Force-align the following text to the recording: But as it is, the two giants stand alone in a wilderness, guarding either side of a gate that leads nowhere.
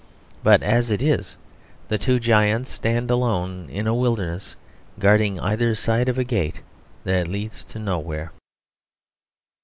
But 0.43 0.63
as 0.63 0.89
it 0.89 0.99
is, 0.99 1.35
the 1.87 1.99
two 1.99 2.19
giants 2.19 2.71
stand 2.71 3.11
alone 3.11 3.69
in 3.69 3.85
a 3.85 3.93
wilderness, 3.93 4.55
guarding 4.97 5.39
either 5.39 5.75
side 5.75 6.09
of 6.09 6.17
a 6.17 6.23
gate 6.23 6.61
that 7.03 7.27
leads 7.27 7.67
nowhere. 7.75 8.31